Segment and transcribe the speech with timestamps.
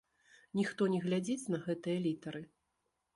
[0.59, 2.43] Ніхто не глядзіць на гэтыя літары!